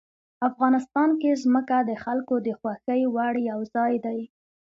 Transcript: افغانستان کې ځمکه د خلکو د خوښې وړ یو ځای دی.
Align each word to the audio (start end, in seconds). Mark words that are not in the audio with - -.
افغانستان 0.49 1.09
کې 1.21 1.39
ځمکه 1.43 1.77
د 1.89 1.91
خلکو 2.03 2.35
د 2.45 2.49
خوښې 2.59 3.01
وړ 3.15 3.33
یو 3.49 3.59
ځای 3.75 3.93
دی. 4.05 4.19